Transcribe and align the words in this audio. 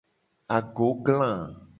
Agogla. 0.55 1.29